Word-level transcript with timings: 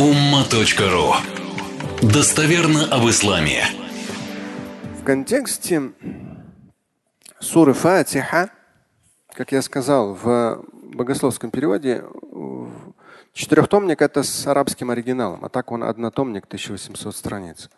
umma.ru 0.00 1.12
Достоверно 2.00 2.86
об 2.86 3.06
исламе. 3.10 3.64
В 4.98 5.04
контексте 5.04 5.92
суры 7.38 7.74
Фатиха, 7.74 8.50
как 9.34 9.52
я 9.52 9.60
сказал, 9.60 10.14
в 10.14 10.64
богословском 10.72 11.50
переводе 11.50 12.02
четырехтомник 13.34 14.00
это 14.00 14.22
с 14.22 14.46
арабским 14.46 14.88
оригиналом, 14.88 15.44
а 15.44 15.50
так 15.50 15.70
он 15.70 15.84
однотомник, 15.84 16.46
1800 16.46 17.14
страниц. 17.14 17.68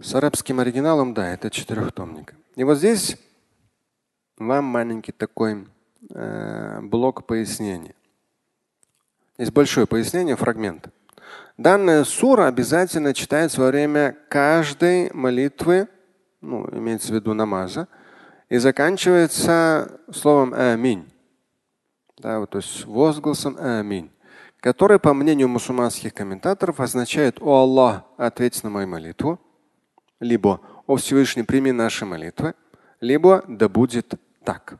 С 0.00 0.16
арабским 0.16 0.58
оригиналом, 0.58 1.14
да, 1.14 1.32
это 1.32 1.48
четырехтомник. 1.48 2.34
И 2.56 2.64
вот 2.64 2.78
здесь 2.78 3.16
вам 4.36 4.64
маленький 4.64 5.12
такой 5.12 5.68
э, 6.10 6.80
блок 6.82 7.24
пояснения. 7.24 7.94
Есть 9.38 9.52
большое 9.52 9.86
пояснение, 9.86 10.34
фрагмент. 10.34 10.88
Данная 11.56 12.04
сура 12.04 12.48
обязательно 12.48 13.14
читается 13.14 13.62
во 13.62 13.68
время 13.68 14.16
каждой 14.28 15.10
молитвы, 15.12 15.88
ну, 16.42 16.68
имеется 16.70 17.12
в 17.12 17.14
виду 17.14 17.32
намаза, 17.32 17.88
и 18.50 18.58
заканчивается 18.58 20.00
словом 20.12 20.52
аминь. 20.52 21.10
Да, 22.18 22.40
вот, 22.40 22.50
то 22.50 22.58
есть 22.58 22.84
возгласом 22.84 23.56
аминь, 23.58 24.10
который, 24.60 24.98
по 24.98 25.14
мнению 25.14 25.48
мусульманских 25.48 26.12
комментаторов, 26.12 26.80
означает 26.80 27.38
«О 27.40 27.62
Аллах, 27.62 28.02
ответь 28.18 28.62
на 28.62 28.70
мою 28.70 28.86
молитву», 28.86 29.40
либо 30.20 30.60
«О 30.86 30.96
Всевышний, 30.96 31.42
прими 31.42 31.72
наши 31.72 32.04
молитвы», 32.04 32.54
либо 33.00 33.44
«Да 33.48 33.68
будет 33.68 34.14
так». 34.44 34.78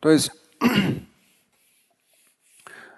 То 0.00 0.10
есть 0.10 0.32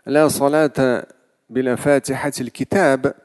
«Ля 0.05 0.31
салата 0.31 1.09
بلا 1.52 1.76
فاتحة 1.76 2.34
الكتاب 2.42 3.16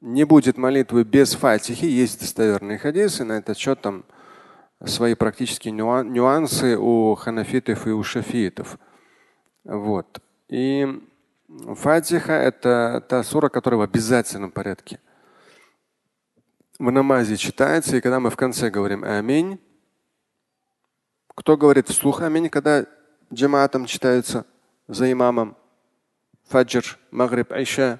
не 0.00 0.24
будет 0.24 0.56
молитвы 0.56 1.04
без 1.04 1.34
фатихи. 1.34 1.84
Есть 1.84 2.20
достоверные 2.20 2.78
хадисы 2.78 3.24
на 3.24 3.34
этот 3.34 3.58
счет 3.58 3.80
там 3.82 4.04
свои 4.84 5.14
практические 5.14 5.72
нюансы 5.72 6.78
у 6.78 7.14
ханафитов 7.14 7.86
и 7.86 7.90
у 7.90 8.02
шафиитов. 8.02 8.78
Вот. 9.64 10.20
И 10.48 10.88
фатиха – 11.76 12.32
это 12.32 13.04
та 13.08 13.22
сура, 13.22 13.48
которая 13.50 13.78
в 13.78 13.82
обязательном 13.82 14.50
порядке 14.50 14.98
в 16.78 16.90
намазе 16.90 17.36
читается. 17.36 17.96
И 17.96 18.00
когда 18.00 18.20
мы 18.20 18.30
в 18.30 18.36
конце 18.36 18.70
говорим 18.70 19.04
«Аминь», 19.04 19.60
кто 21.34 21.58
говорит 21.58 21.88
вслух 21.88 22.22
«Аминь», 22.22 22.48
когда 22.48 22.86
джамаатом 23.32 23.84
читается 23.84 24.46
за 24.88 25.12
имамом. 25.12 25.56
Фаджр, 26.47 26.97
Магриб, 27.11 27.51
Айша. 27.51 27.99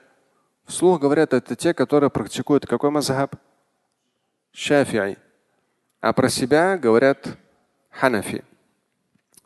Вслух 0.65 0.99
говорят, 0.99 1.33
это 1.33 1.55
те, 1.55 1.73
которые 1.73 2.09
практикуют 2.09 2.65
какой 2.65 2.89
мазхаб? 2.89 3.35
Шафиай. 4.52 5.17
А 6.02 6.13
про 6.13 6.29
себя 6.29 6.77
говорят 6.77 7.37
ханафи. 7.89 8.43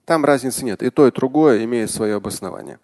Там 0.06 0.26
разницы 0.26 0.66
нет. 0.66 0.82
И 0.82 0.90
то, 0.90 1.08
и 1.08 1.12
другое 1.12 1.64
имеет 1.66 1.92
свое 1.92 2.16
обоснование. 2.16 2.80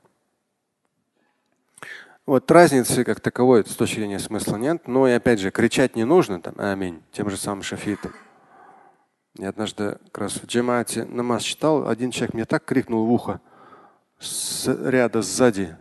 Вот 2.25 2.49
разницы 2.49 3.03
как 3.03 3.19
таковой 3.19 3.65
с 3.65 3.75
точки 3.75 3.95
зрения 3.95 4.19
смысла 4.19 4.57
нет. 4.57 4.87
Но 4.87 5.07
и 5.07 5.11
опять 5.11 5.39
же, 5.39 5.51
кричать 5.51 5.95
не 5.95 6.05
нужно 6.05 6.41
там 6.41 6.55
аминь, 6.57 7.03
тем 7.11 7.29
же 7.29 7.37
самым 7.37 7.63
шафитам. 7.63 8.13
Я 9.37 9.49
однажды 9.49 9.97
как 10.11 10.17
раз 10.19 10.33
в 10.33 10.45
джемате 10.45 11.05
намаз 11.05 11.43
читал, 11.43 11.89
один 11.89 12.11
человек 12.11 12.33
мне 12.33 12.45
так 12.45 12.63
крикнул 12.63 13.05
в 13.05 13.11
ухо 13.11 13.41
с 14.17 14.67
ряда 14.67 15.21
сзади. 15.21 15.75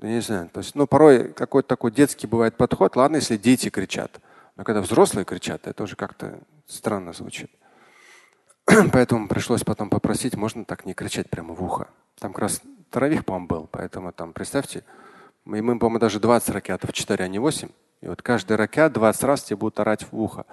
Я 0.00 0.08
не 0.08 0.20
знаю. 0.20 0.48
То 0.50 0.60
есть, 0.60 0.74
ну, 0.74 0.86
порой 0.86 1.32
какой-то 1.32 1.68
такой 1.68 1.90
детский 1.90 2.26
бывает 2.26 2.56
подход. 2.56 2.94
Ладно, 2.96 3.16
если 3.16 3.36
дети 3.36 3.68
кричат. 3.68 4.20
Но 4.56 4.64
когда 4.64 4.80
взрослые 4.80 5.24
кричат, 5.24 5.66
это 5.66 5.82
уже 5.82 5.96
как-то 5.96 6.38
странно 6.66 7.12
звучит. 7.12 7.50
Поэтому 8.92 9.28
пришлось 9.28 9.64
потом 9.64 9.90
попросить, 9.90 10.36
можно 10.36 10.64
так 10.64 10.84
не 10.84 10.94
кричать 10.94 11.30
прямо 11.30 11.54
в 11.54 11.62
ухо. 11.62 11.88
Там 12.18 12.32
как 12.32 12.42
раз 12.42 12.60
таравих, 12.90 13.24
по-моему, 13.24 13.46
был. 13.46 13.68
Поэтому 13.70 14.12
там, 14.12 14.32
представьте, 14.32 14.84
мы, 15.44 15.62
мы 15.62 15.78
по-моему, 15.78 15.98
даже 15.98 16.20
20 16.20 16.50
ракетов 16.50 16.92
4, 16.92 17.24
а 17.24 17.28
не 17.28 17.38
8. 17.38 17.68
И 18.00 18.08
вот 18.08 18.22
каждый 18.22 18.56
ракет 18.56 18.92
20 18.92 19.22
раз 19.24 19.42
тебе 19.44 19.56
будут 19.56 19.80
орать 19.80 20.06
в 20.10 20.20
ухо. 20.20 20.44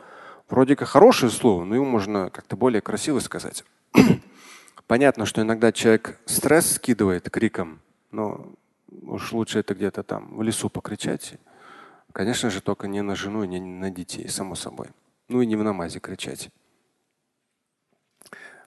Вроде 0.50 0.76
как 0.76 0.88
хорошее 0.88 1.32
слово, 1.32 1.64
но 1.64 1.76
его 1.76 1.86
можно 1.86 2.30
как-то 2.30 2.56
более 2.56 2.82
красиво 2.82 3.20
сказать. 3.20 3.64
Понятно, 4.88 5.26
что 5.26 5.42
иногда 5.42 5.72
человек 5.72 6.20
стресс 6.26 6.76
скидывает 6.76 7.30
криком, 7.30 7.82
но 8.12 8.54
уж 9.04 9.32
лучше 9.34 9.60
это 9.60 9.74
где-то 9.74 10.04
там 10.04 10.38
в 10.38 10.42
лесу 10.42 10.70
покричать. 10.70 11.36
Конечно 12.12 12.50
же, 12.50 12.62
только 12.62 12.88
не 12.88 13.02
на 13.02 13.16
жену 13.16 13.44
и 13.44 13.48
не 13.48 13.60
на 13.60 13.90
детей, 13.90 14.28
само 14.30 14.56
собой. 14.56 14.88
Ну 15.28 15.42
и 15.42 15.46
не 15.46 15.56
в 15.56 15.64
намазе 15.64 16.00
кричать. 16.00 16.50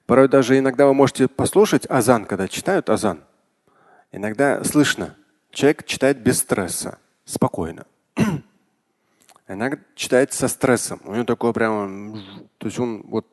Порой 0.07 0.29
даже 0.29 0.59
иногда 0.59 0.87
вы 0.87 0.95
можете 0.95 1.29
послушать 1.29 1.87
азан, 1.89 2.25
когда 2.25 2.49
читают 2.49 2.89
азан. 2.89 3.25
Иногда 4.11 4.65
слышно, 4.65 5.17
человек 5.51 5.85
читает 5.85 6.23
без 6.23 6.39
стресса, 6.39 6.99
спокойно. 7.25 7.87
Иногда 9.49 9.79
читает 9.95 10.33
со 10.33 10.49
стрессом. 10.49 11.01
У 11.05 11.13
него 11.15 11.25
такое 11.25 11.53
прямо, 11.53 12.19
то 12.59 12.67
есть 12.67 12.79
он 12.79 13.03
вот 13.03 13.27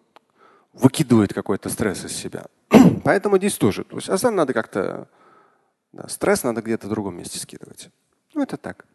выкидывает 0.73 1.33
какой-то 1.33 1.69
стресс 1.69 2.03
из 2.06 2.12
себя. 2.13 2.45
Поэтому 3.03 3.38
здесь 3.38 3.57
тоже. 3.57 3.83
То 3.83 3.95
есть 3.95 4.09
азан 4.09 4.35
надо 4.35 4.53
как-то, 4.53 5.07
да, 5.95 6.09
стресс 6.09 6.44
надо 6.44 6.61
где-то 6.61 6.88
в 6.88 6.89
другом 6.89 7.17
месте 7.17 7.39
скидывать. 7.39 7.89
Ну 8.33 8.44
это 8.44 8.57
так, 8.57 8.85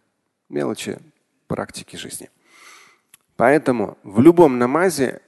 мелочи 0.51 0.99
практики 1.47 1.97
жизни. 1.97 2.29
Поэтому 3.37 3.97
в 4.03 4.21
любом 4.21 4.59
намазе 4.59 5.23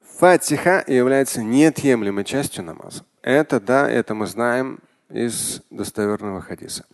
фатиха 0.00 0.82
является 0.88 1.44
неотъемлемой 1.44 2.24
частью 2.24 2.64
намаза. 2.64 3.04
Это 3.22 3.60
да, 3.60 3.88
это 3.88 4.16
мы 4.16 4.26
знаем 4.26 4.80
из 5.10 5.62
достоверного 5.70 6.40
хадиса. 6.40 6.84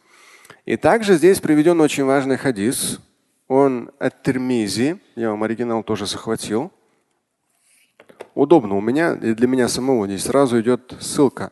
И 0.66 0.76
также 0.76 1.16
здесь 1.16 1.40
приведен 1.40 1.80
очень 1.80 2.04
важный 2.04 2.36
хадис, 2.36 3.00
он 3.48 3.92
от 3.98 4.22
Термизи. 4.22 5.00
Я 5.16 5.30
вам 5.30 5.42
оригинал 5.42 5.82
тоже 5.82 6.04
захватил. 6.04 6.70
Удобно 8.34 8.76
у 8.76 8.82
меня 8.82 9.14
и 9.14 9.32
для 9.32 9.48
меня 9.48 9.68
самого 9.68 10.06
здесь 10.06 10.24
сразу 10.24 10.60
идет 10.60 10.94
ссылка 11.00 11.50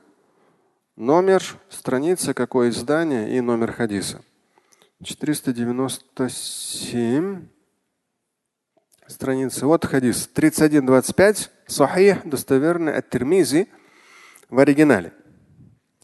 Номер, 0.97 1.43
страница, 1.69 2.33
какое 2.33 2.69
издание 2.69 3.35
и 3.35 3.41
номер 3.41 3.71
хадиса. 3.71 4.21
497 5.03 7.47
страница. 9.07 9.67
Вот 9.67 9.85
хадис 9.85 10.27
3125. 10.27 11.51
Сахих, 11.67 12.25
достоверный 12.25 12.95
от 12.95 13.09
Термизи 13.09 13.67
в 14.49 14.59
оригинале. 14.59 15.13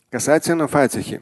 Касательно 0.10 0.68
Фатихи. 0.68 1.22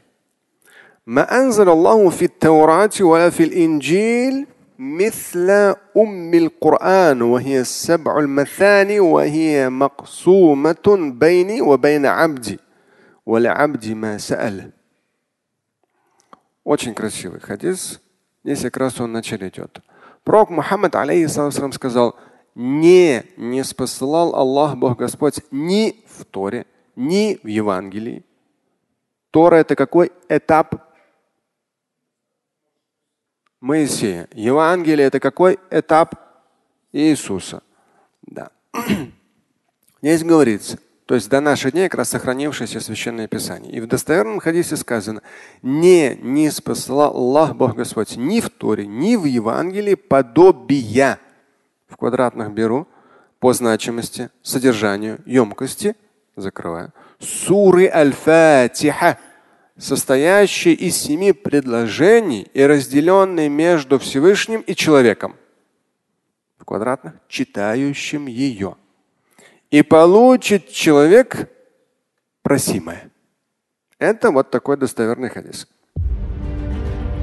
ما 1.06 1.40
أنزل 1.40 1.68
الله 1.68 2.10
في 2.10 2.24
التوراة 2.24 2.90
ولا 3.00 3.30
في 3.30 3.44
الإنجيل 3.44 4.46
مثل 4.78 5.50
أم 5.96 6.34
القرآن 6.34 7.22
وهي 7.22 7.60
السبع 7.60 8.18
المثاني 8.18 9.00
وهي 9.00 9.70
مقسومة 9.70 11.12
بيني 11.20 11.60
وبين 11.60 12.06
عبدي 12.06 12.18
ولعبدي 12.18 12.18
ما 12.18 12.48
سأل. 12.48 12.58
очень 16.63 16.93
красивый 16.93 17.39
хадис. 17.39 18.01
Здесь 18.43 18.61
как 18.61 18.77
раз 18.77 18.99
он 18.99 19.11
начале 19.11 19.47
идет. 19.47 19.79
Пророк 20.23 20.49
Мухаммад, 20.49 20.95
алейхиссалам, 20.95 21.71
сказал, 21.71 22.15
не, 22.55 23.23
не 23.37 23.63
спасал 23.63 24.35
Аллах, 24.35 24.77
Бог 24.77 24.97
Господь, 24.97 25.41
ни 25.51 26.03
в 26.07 26.25
Торе, 26.25 26.65
ни 26.95 27.39
в 27.43 27.47
Евангелии. 27.47 28.23
Тора 29.31 29.55
это 29.55 29.75
какой 29.75 30.11
этап 30.29 30.75
Моисея. 33.59 34.27
Евангелие– 34.33 35.07
это 35.07 35.19
какой 35.19 35.57
этап 35.71 36.15
Иисуса? 36.91 37.63
Да. 38.21 38.51
Здесь 40.01 40.23
говорится, 40.23 40.77
то 41.13 41.15
есть 41.15 41.29
до 41.29 41.41
наших 41.41 41.73
дней 41.73 41.89
как 41.89 41.99
раз 41.99 42.09
сохранившееся 42.09 42.79
священное 42.79 43.27
писание. 43.27 43.71
И 43.71 43.79
в 43.79 43.85
достоверном 43.85 44.39
хадисе 44.39 44.75
сказано, 44.75 45.21
не, 45.61 46.15
не 46.15 46.49
спасал 46.49 47.15
Аллах 47.15 47.55
Бог 47.55 47.75
Господь 47.75 48.17
ни 48.17 48.39
в 48.39 48.49
Торе, 48.49 48.87
ни 48.87 49.15
в 49.15 49.25
Евангелии 49.25 49.93
подобия. 49.93 51.19
В 51.87 51.97
квадратных 51.97 52.51
беру 52.51 52.87
по 53.37 53.53
значимости, 53.53 54.31
содержанию, 54.41 55.21
емкости, 55.27 55.95
закрываю. 56.35 56.91
Суры 57.19 57.87
Аль-Фатиха 57.87 59.19
состоящий 59.77 60.73
из 60.73 60.97
семи 60.97 61.31
предложений 61.31 62.47
и 62.55 62.63
разделенный 62.63 63.49
между 63.49 63.99
Всевышним 63.99 64.61
и 64.61 64.73
человеком. 64.73 65.35
В 66.57 66.65
квадратных, 66.65 67.13
читающим 67.27 68.25
ее. 68.25 68.77
И 69.73 69.81
получит 69.81 70.71
человек 70.71 71.49
просимое. 72.43 73.09
Это 73.97 74.29
вот 74.29 74.51
такой 74.51 74.77
достоверный 74.77 75.31
хадис. 75.31 75.67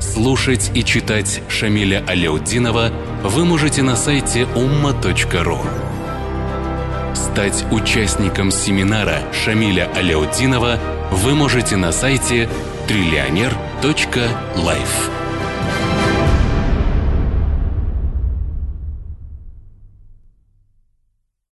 Слушать 0.01 0.73
и 0.75 0.83
читать 0.83 1.41
Шамиля 1.49 2.05
Аляутдинова 2.09 2.91
вы 3.23 3.45
можете 3.45 3.85
на 3.85 3.95
сайте 3.95 4.49
umma.ru. 4.57 5.59
Стать 7.15 7.65
участником 7.71 8.51
семинара 8.51 9.21
Шамиля 9.33 9.89
Аляутдинова 9.95 10.77
вы 11.13 11.37
можете 11.37 11.77
на 11.77 11.93
сайте 11.93 12.49
триллионер.life. 12.89 15.20